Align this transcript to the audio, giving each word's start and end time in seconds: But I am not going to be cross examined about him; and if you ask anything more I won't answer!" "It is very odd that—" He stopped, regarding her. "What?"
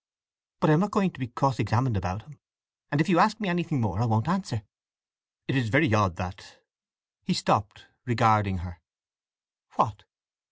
But 0.61 0.71
I 0.71 0.73
am 0.73 0.79
not 0.79 0.89
going 0.89 1.11
to 1.11 1.19
be 1.19 1.27
cross 1.27 1.59
examined 1.59 1.95
about 1.95 2.23
him; 2.23 2.39
and 2.91 2.99
if 2.99 3.07
you 3.07 3.19
ask 3.19 3.37
anything 3.39 3.79
more 3.79 4.01
I 4.01 4.05
won't 4.07 4.27
answer!" 4.27 4.63
"It 5.47 5.55
is 5.55 5.69
very 5.69 5.93
odd 5.93 6.15
that—" 6.15 6.57
He 7.21 7.35
stopped, 7.35 7.85
regarding 8.07 8.57
her. 8.65 8.81
"What?" 9.75 10.05